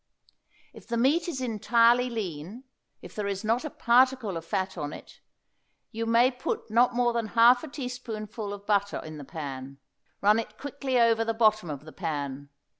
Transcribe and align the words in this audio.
If 0.73 0.87
the 0.87 0.97
meat 0.97 1.27
is 1.27 1.41
entirely 1.41 2.09
lean, 2.09 2.63
if 3.03 3.13
there 3.13 3.27
is 3.27 3.43
not 3.43 3.63
a 3.63 3.69
particle 3.69 4.35
of 4.35 4.43
fat 4.43 4.75
on 4.75 4.93
it, 4.93 5.21
you 5.91 6.07
may 6.07 6.31
put 6.31 6.71
not 6.71 6.95
more 6.95 7.13
than 7.13 7.27
half 7.37 7.63
a 7.63 7.67
teaspoonful 7.67 8.51
of 8.51 8.65
butter 8.65 8.97
in 9.05 9.19
the 9.19 9.23
pan; 9.23 9.77
run 10.19 10.39
it 10.39 10.57
quickly 10.57 10.99
over 10.99 11.23
the 11.23 11.35
bottom 11.35 11.69
of 11.69 11.85
the 11.85 11.93
pan. 11.93 12.49